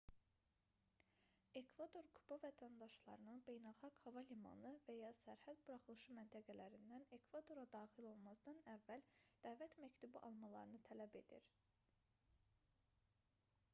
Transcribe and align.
ekvador 1.59 2.05
kuba 2.13 2.37
vətəndaşlarının 2.45 3.41
beynəlxalq 3.49 3.99
hava 4.05 4.23
limanı 4.29 4.71
və 4.87 4.95
ya 4.99 5.11
sərhəd 5.19 5.61
buraxılışı 5.67 6.15
məntəqələrindən 6.19 7.05
ekvadora 7.19 7.65
daxil 7.75 8.09
olmazdan 8.13 8.63
əvvəl 8.77 9.05
dəvət 9.45 9.77
məktubu 9.83 10.23
almalarını 10.31 10.81
tələb 10.89 11.21
edir 11.23 11.53